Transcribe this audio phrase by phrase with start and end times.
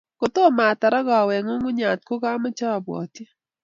[0.19, 3.23] kotomo atar ak awe eng nyungunyat kogameche abwatyi